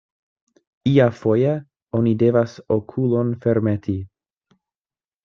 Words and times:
Iafoje 0.91 1.51
oni 1.99 2.13
devas 2.21 2.55
okulon 2.77 3.29
fermeti. 3.45 3.95